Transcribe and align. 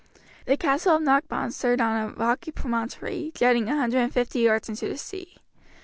The 0.47 0.57
castle 0.57 0.95
of 0.95 1.03
Knockbawn 1.03 1.51
stood 1.53 1.79
on 1.79 2.09
a 2.09 2.13
rocky 2.15 2.49
promontory, 2.51 3.31
jutting 3.35 3.69
a 3.69 3.75
hundred 3.77 3.99
and 3.99 4.11
fifty 4.11 4.39
yards 4.39 4.67
into 4.67 4.87
the 4.89 4.97
sea. 4.97 5.37